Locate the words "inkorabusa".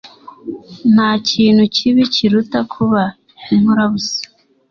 3.53-4.19